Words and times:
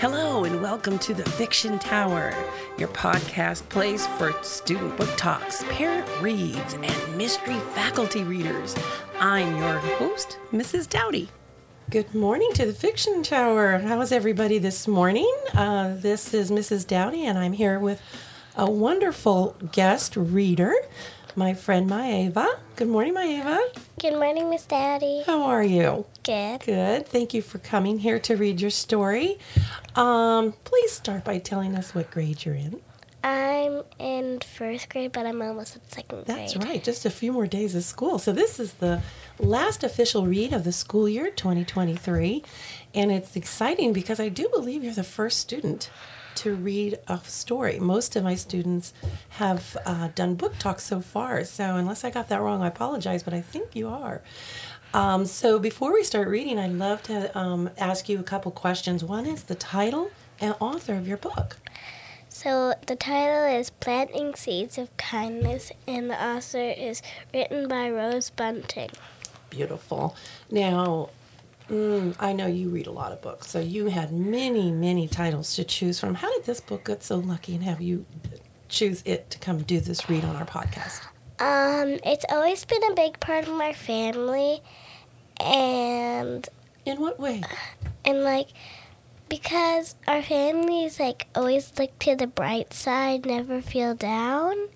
Hello, 0.00 0.44
and 0.44 0.62
welcome 0.62 0.96
to 1.00 1.12
the 1.12 1.24
Fiction 1.24 1.76
Tower, 1.80 2.32
your 2.78 2.86
podcast 2.90 3.68
place 3.68 4.06
for 4.06 4.32
student 4.44 4.96
book 4.96 5.10
talks, 5.16 5.64
parent 5.70 6.06
reads, 6.20 6.74
and 6.74 7.16
mystery 7.16 7.58
faculty 7.74 8.22
readers. 8.22 8.76
I'm 9.18 9.56
your 9.56 9.78
host, 9.78 10.38
Mrs. 10.52 10.88
Dowdy. 10.88 11.30
Good 11.90 12.14
morning 12.14 12.48
to 12.54 12.64
the 12.64 12.72
Fiction 12.72 13.24
Tower. 13.24 13.78
How 13.78 14.00
is 14.00 14.12
everybody 14.12 14.58
this 14.58 14.86
morning? 14.86 15.28
Uh, 15.52 15.94
this 15.96 16.32
is 16.32 16.52
Mrs. 16.52 16.86
Dowdy, 16.86 17.26
and 17.26 17.36
I'm 17.36 17.52
here 17.52 17.80
with 17.80 18.00
a 18.54 18.70
wonderful 18.70 19.56
guest 19.72 20.14
reader, 20.16 20.74
my 21.34 21.54
friend 21.54 21.90
Maeva. 21.90 22.46
Good 22.76 22.88
morning, 22.88 23.14
Maeva. 23.14 23.58
Good 24.00 24.14
morning, 24.14 24.48
Miss 24.48 24.64
Daddy. 24.64 25.24
How 25.26 25.42
are 25.42 25.64
you? 25.64 26.06
Good. 26.22 26.60
Good. 26.60 27.08
Thank 27.08 27.34
you 27.34 27.42
for 27.42 27.58
coming 27.58 27.98
here 28.00 28.18
to 28.20 28.36
read 28.36 28.60
your 28.60 28.70
story. 28.70 29.38
Um, 29.98 30.52
please 30.62 30.92
start 30.92 31.24
by 31.24 31.38
telling 31.38 31.74
us 31.74 31.92
what 31.92 32.12
grade 32.12 32.44
you're 32.44 32.54
in. 32.54 32.80
I'm 33.24 33.82
in 33.98 34.38
first 34.38 34.88
grade, 34.90 35.10
but 35.10 35.26
I'm 35.26 35.42
almost 35.42 35.74
in 35.74 35.82
second 35.88 36.24
grade. 36.24 36.38
That's 36.38 36.56
right, 36.56 36.84
just 36.84 37.04
a 37.04 37.10
few 37.10 37.32
more 37.32 37.48
days 37.48 37.74
of 37.74 37.82
school. 37.82 38.20
So, 38.20 38.32
this 38.32 38.60
is 38.60 38.74
the 38.74 39.02
last 39.40 39.82
official 39.82 40.24
read 40.24 40.52
of 40.52 40.62
the 40.62 40.70
school 40.70 41.08
year 41.08 41.32
2023. 41.32 42.44
And 42.94 43.10
it's 43.10 43.34
exciting 43.34 43.92
because 43.92 44.20
I 44.20 44.28
do 44.28 44.48
believe 44.50 44.84
you're 44.84 44.94
the 44.94 45.02
first 45.02 45.40
student 45.40 45.90
to 46.36 46.54
read 46.54 47.00
a 47.08 47.18
story. 47.24 47.80
Most 47.80 48.14
of 48.14 48.22
my 48.22 48.36
students 48.36 48.94
have 49.30 49.76
uh, 49.84 50.10
done 50.14 50.36
book 50.36 50.56
talks 50.60 50.84
so 50.84 51.00
far. 51.00 51.42
So, 51.42 51.74
unless 51.74 52.04
I 52.04 52.10
got 52.10 52.28
that 52.28 52.40
wrong, 52.40 52.62
I 52.62 52.68
apologize, 52.68 53.24
but 53.24 53.34
I 53.34 53.40
think 53.40 53.74
you 53.74 53.88
are. 53.88 54.22
Um, 54.94 55.26
so, 55.26 55.58
before 55.58 55.92
we 55.92 56.02
start 56.02 56.28
reading, 56.28 56.58
I'd 56.58 56.72
love 56.72 57.02
to 57.04 57.36
um, 57.38 57.70
ask 57.76 58.08
you 58.08 58.18
a 58.18 58.22
couple 58.22 58.50
questions. 58.52 59.04
One 59.04 59.26
is 59.26 59.44
the 59.44 59.54
title 59.54 60.10
and 60.40 60.54
author 60.60 60.94
of 60.94 61.06
your 61.06 61.16
book. 61.18 61.56
So 62.28 62.74
the 62.86 62.94
title 62.94 63.44
is 63.44 63.70
Planting 63.70 64.34
Seeds 64.36 64.78
of 64.78 64.96
Kindness, 64.96 65.72
and 65.88 66.08
the 66.08 66.24
author 66.24 66.70
is 66.70 67.02
written 67.34 67.66
by 67.66 67.90
Rose 67.90 68.30
Bunting. 68.30 68.90
Beautiful. 69.50 70.14
Now, 70.50 71.10
mm, 71.68 72.14
I 72.20 72.32
know 72.32 72.46
you 72.46 72.68
read 72.68 72.86
a 72.86 72.92
lot 72.92 73.10
of 73.10 73.20
books, 73.22 73.50
so 73.50 73.58
you 73.58 73.86
had 73.86 74.12
many, 74.12 74.70
many 74.70 75.08
titles 75.08 75.56
to 75.56 75.64
choose 75.64 75.98
from. 75.98 76.14
How 76.14 76.32
did 76.34 76.44
this 76.44 76.60
book 76.60 76.84
get 76.84 77.02
so 77.02 77.16
lucky 77.16 77.54
and 77.56 77.64
have 77.64 77.80
you 77.80 78.06
choose 78.68 79.02
it 79.04 79.30
to 79.30 79.38
come 79.38 79.62
do 79.62 79.80
this 79.80 80.08
read 80.08 80.24
on 80.24 80.36
our 80.36 80.46
podcast? 80.46 81.00
Um, 81.40 81.98
it's 82.04 82.24
always 82.30 82.64
been 82.64 82.82
a 82.90 82.94
big 82.94 83.20
part 83.20 83.46
of 83.46 83.54
my 83.54 83.72
family, 83.72 84.60
and 85.40 86.48
In 86.84 87.00
what 87.00 87.20
way? 87.20 87.42
and 88.04 88.24
like 88.24 88.48
because 89.28 89.94
our 90.08 90.22
family 90.22 90.84
is 90.84 90.98
like 90.98 91.26
always 91.34 91.72
look 91.78 91.96
to 92.00 92.16
the 92.16 92.26
bright 92.26 92.72
side, 92.72 93.24
never 93.26 93.60
feel 93.60 93.94
down, 93.94 94.68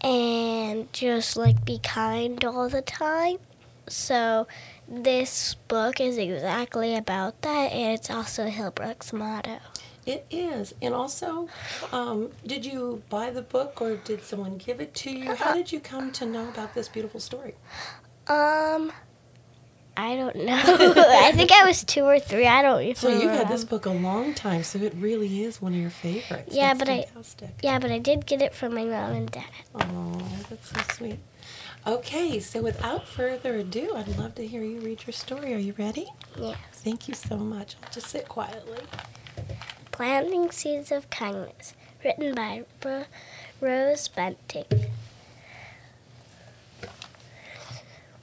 and 0.00 0.92
just 0.92 1.36
like 1.36 1.64
be 1.64 1.78
kind 1.78 2.44
all 2.44 2.68
the 2.68 2.82
time. 2.82 3.36
So 3.88 4.48
this 4.88 5.54
book 5.68 6.00
is 6.00 6.18
exactly 6.18 6.96
about 6.96 7.42
that, 7.42 7.70
and 7.72 7.92
it's 7.94 8.10
also 8.10 8.46
Hillbrook's 8.48 9.12
motto. 9.12 9.58
It 10.06 10.24
is. 10.30 10.72
And 10.80 10.94
also, 10.94 11.48
um, 11.92 12.30
did 12.46 12.64
you 12.64 13.02
buy 13.10 13.30
the 13.30 13.42
book 13.42 13.80
or 13.82 13.96
did 13.96 14.22
someone 14.22 14.56
give 14.56 14.80
it 14.80 14.94
to 14.94 15.10
you? 15.10 15.34
How 15.34 15.52
did 15.52 15.72
you 15.72 15.80
come 15.80 16.12
to 16.12 16.24
know 16.26 16.48
about 16.48 16.74
this 16.74 16.88
beautiful 16.88 17.18
story? 17.18 17.54
Um, 18.28 18.92
I 19.96 20.14
don't 20.14 20.36
know. 20.36 20.54
I 20.96 21.32
think 21.34 21.50
I 21.52 21.66
was 21.66 21.82
two 21.82 22.02
or 22.04 22.20
three. 22.20 22.46
I 22.46 22.62
don't 22.62 22.82
even. 22.82 22.94
So 22.94 23.08
you've 23.08 23.32
had 23.32 23.48
this 23.48 23.64
book 23.64 23.86
a 23.86 23.90
long 23.90 24.32
time, 24.34 24.62
so 24.62 24.78
it 24.78 24.94
really 24.96 25.42
is 25.42 25.60
one 25.60 25.72
of 25.74 25.80
your 25.80 25.90
favorites. 25.90 26.54
Yeah, 26.54 26.74
That's 26.74 26.78
but 27.34 27.48
I- 27.48 27.56
Yeah, 27.62 27.78
but 27.80 27.90
I 27.90 27.98
did 27.98 28.26
get 28.26 28.42
it 28.42 28.54
from 28.54 28.74
my 28.74 28.84
mom 28.84 29.12
and 29.12 29.30
dad. 29.30 29.44
Oh, 29.74 30.22
that's 30.48 30.70
so 30.70 30.80
sweet. 30.94 31.18
Okay, 31.86 32.40
so 32.40 32.62
without 32.62 33.06
further 33.08 33.54
ado, 33.56 33.92
I'd 33.96 34.18
love 34.18 34.34
to 34.36 34.46
hear 34.46 34.62
you 34.62 34.80
read 34.80 35.04
your 35.06 35.12
story. 35.12 35.54
Are 35.54 35.58
you 35.58 35.74
ready? 35.78 36.08
Yes. 36.38 36.58
Thank 36.72 37.08
you 37.08 37.14
so 37.14 37.36
much. 37.36 37.76
I'll 37.82 37.90
just 37.92 38.08
sit 38.08 38.28
quietly. 38.28 38.78
Planting 39.96 40.50
Seeds 40.50 40.92
of 40.92 41.08
Kindness, 41.08 41.72
written 42.04 42.34
by 42.34 42.64
Rose 43.62 44.08
Bunting. 44.08 44.66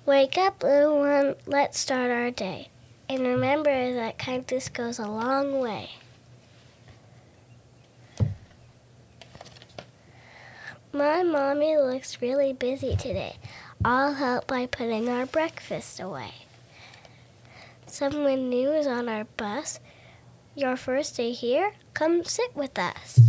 Wake 0.05 0.37
up, 0.37 0.61
little 0.61 0.99
one, 0.99 1.33
let's 1.47 1.79
start 1.79 2.11
our 2.11 2.29
day. 2.29 2.69
And 3.09 3.21
remember 3.23 3.91
that 3.95 4.19
kindness 4.19 4.69
goes 4.69 4.99
a 4.99 5.07
long 5.07 5.57
way. 5.57 5.89
My 10.93 11.23
mommy 11.23 11.75
looks 11.75 12.21
really 12.21 12.53
busy 12.53 12.95
today. 12.95 13.37
I'll 13.83 14.13
help 14.13 14.45
by 14.45 14.67
putting 14.67 15.09
our 15.09 15.25
breakfast 15.25 15.99
away. 15.99 16.35
Someone 17.87 18.47
new 18.47 18.71
is 18.71 18.85
on 18.85 19.09
our 19.09 19.23
bus. 19.23 19.79
Your 20.55 20.77
first 20.77 21.17
day 21.17 21.31
here? 21.31 21.73
Come 21.95 22.23
sit 22.23 22.55
with 22.55 22.77
us. 22.77 23.19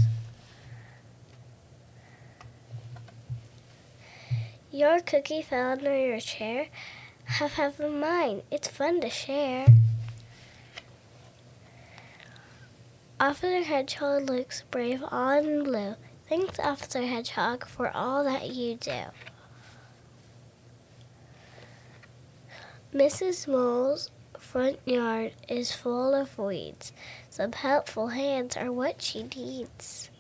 Your 4.71 5.01
cookie 5.01 5.41
fell 5.41 5.73
under 5.73 5.97
your 5.97 6.21
chair. 6.21 6.67
Have 7.25 7.53
half 7.55 7.81
of 7.81 7.95
mine. 7.95 8.43
It's 8.51 8.69
fun 8.69 9.01
to 9.01 9.09
share. 9.09 9.67
Officer 13.19 13.63
Hedgehog 13.63 14.29
looks 14.29 14.65
brave 14.71 15.03
in 15.03 15.65
blue. 15.65 15.95
Thanks, 16.29 16.59
Officer 16.59 17.07
Hedgehog, 17.07 17.67
for 17.67 17.91
all 17.91 18.23
that 18.25 18.51
you 18.51 18.75
do. 18.75 19.05
Mrs. 22.93 23.49
Mole's 23.49 24.11
front 24.55 24.79
yard 24.85 25.33
is 25.49 25.73
full 25.73 26.15
of 26.15 26.39
weeds. 26.39 26.93
Some 27.29 27.51
helpful 27.51 28.07
hands 28.07 28.57
are 28.57 28.71
what 28.71 29.03
she 29.03 29.25
needs. 29.25 30.11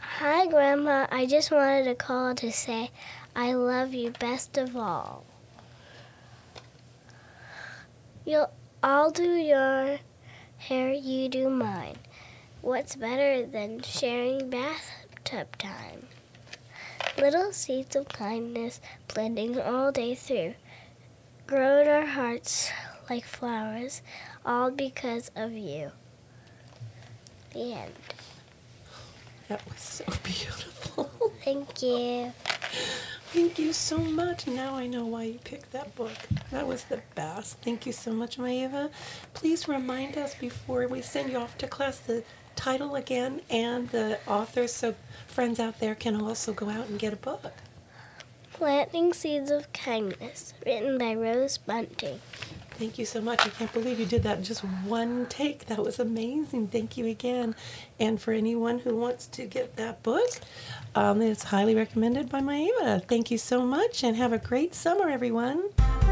Hi, 0.00 0.48
Grandma. 0.48 1.06
I 1.12 1.26
just 1.26 1.52
wanted 1.52 1.84
to 1.84 1.94
call 1.94 2.34
to 2.34 2.50
say 2.50 2.90
I 3.36 3.52
love 3.52 3.94
you 3.94 4.10
best 4.10 4.58
of 4.58 4.76
all. 4.76 5.24
You'll, 8.24 8.50
I'll 8.82 9.12
do 9.12 9.22
your 9.22 10.00
hair, 10.58 10.92
you 10.92 11.28
do 11.28 11.48
mine. 11.48 11.98
What's 12.62 12.96
better 12.96 13.46
than 13.46 13.82
sharing 13.82 14.50
bathtub 14.50 15.56
time? 15.56 16.08
Little 17.16 17.52
seeds 17.52 17.94
of 17.94 18.08
kindness 18.08 18.80
blending 19.14 19.60
all 19.60 19.92
day 19.92 20.16
through 20.16 20.54
grow 21.52 21.82
in 21.82 21.86
our 21.86 22.06
hearts 22.06 22.72
like 23.10 23.26
flowers, 23.26 24.00
all 24.42 24.70
because 24.70 25.30
of 25.36 25.52
you. 25.52 25.92
The 27.52 27.74
end. 27.74 27.92
That 29.48 29.62
was 29.68 29.78
so 29.78 30.04
beautiful. 30.22 31.10
Thank 31.44 31.82
you. 31.82 32.32
Thank 33.34 33.58
you 33.58 33.74
so 33.74 33.98
much. 33.98 34.46
Now 34.46 34.76
I 34.76 34.86
know 34.86 35.04
why 35.04 35.24
you 35.24 35.38
picked 35.44 35.72
that 35.72 35.94
book. 35.94 36.16
That 36.50 36.66
was 36.66 36.84
the 36.84 37.02
best. 37.14 37.58
Thank 37.58 37.84
you 37.84 37.92
so 37.92 38.14
much, 38.14 38.38
Maeva. 38.38 38.90
Please 39.34 39.68
remind 39.68 40.16
us 40.16 40.34
before 40.34 40.88
we 40.88 41.02
send 41.02 41.30
you 41.30 41.36
off 41.36 41.58
to 41.58 41.66
class 41.66 41.98
the 41.98 42.24
title 42.56 42.94
again 42.94 43.42
and 43.50 43.90
the 43.90 44.18
author 44.26 44.66
so 44.66 44.94
friends 45.26 45.60
out 45.60 45.80
there 45.80 45.94
can 45.94 46.18
also 46.18 46.54
go 46.54 46.70
out 46.70 46.88
and 46.88 46.98
get 46.98 47.12
a 47.12 47.16
book. 47.16 47.52
Planting 48.62 49.12
Seeds 49.12 49.50
of 49.50 49.72
Kindness, 49.72 50.54
written 50.64 50.96
by 50.96 51.16
Rose 51.16 51.58
Bunting. 51.58 52.20
Thank 52.70 52.96
you 52.96 53.04
so 53.04 53.20
much. 53.20 53.44
I 53.44 53.48
can't 53.48 53.72
believe 53.72 53.98
you 53.98 54.06
did 54.06 54.22
that 54.22 54.38
in 54.38 54.44
just 54.44 54.60
one 54.60 55.26
take. 55.26 55.66
That 55.66 55.80
was 55.80 55.98
amazing. 55.98 56.68
Thank 56.68 56.96
you 56.96 57.06
again. 57.06 57.56
And 57.98 58.22
for 58.22 58.30
anyone 58.30 58.78
who 58.78 58.96
wants 58.96 59.26
to 59.26 59.46
get 59.46 59.74
that 59.78 60.04
book, 60.04 60.30
um, 60.94 61.20
it's 61.20 61.42
highly 61.42 61.74
recommended 61.74 62.28
by 62.28 62.38
Maeva. 62.38 63.04
Thank 63.04 63.32
you 63.32 63.36
so 63.36 63.62
much 63.62 64.04
and 64.04 64.16
have 64.16 64.32
a 64.32 64.38
great 64.38 64.76
summer, 64.76 65.08
everyone. 65.08 65.64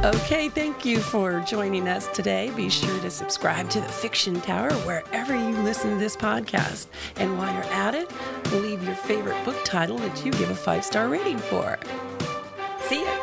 Okay, 0.03 0.49
thank 0.49 0.85
you 0.85 0.99
for 0.99 1.38
joining 1.46 1.87
us 1.87 2.08
today. 2.08 2.50
Be 2.56 2.69
sure 2.69 3.00
to 3.03 3.12
subscribe 3.12 3.70
to 3.70 3.81
the 3.81 3.88
Fiction 3.88 4.41
Tower 4.41 4.73
wherever 4.73 5.37
you 5.37 5.56
listen 5.62 5.91
to 5.91 5.96
this 5.99 6.17
podcast. 6.17 6.88
And 7.14 7.38
while 7.38 7.55
you're 7.55 7.73
at 7.73 7.94
it, 7.94 8.11
leave 8.50 8.82
your 8.82 8.96
favorite 8.96 9.44
book 9.44 9.64
title 9.64 9.99
that 9.99 10.25
you 10.25 10.32
give 10.32 10.50
a 10.50 10.55
five 10.56 10.85
star 10.85 11.08
rating 11.08 11.38
for. 11.38 11.79
See 12.90 13.04
ya. 13.04 13.19